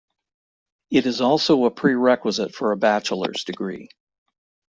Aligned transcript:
It 0.89 1.05
is 1.05 1.21
also 1.21 1.65
a 1.65 1.69
prerequisite 1.69 2.55
for 2.55 2.71
a 2.71 2.75
bachelor's 2.75 3.43
degree. 3.43 3.87